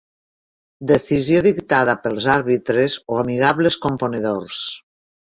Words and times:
Decisió 0.91 1.41
dictada 1.47 1.95
pels 2.05 2.27
àrbitres 2.37 2.95
o 3.17 3.21
amigables 3.25 3.79
componedors. 3.85 4.65